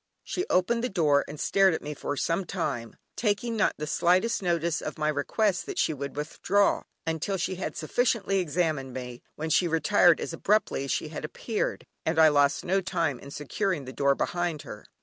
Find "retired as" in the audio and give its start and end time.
9.67-10.33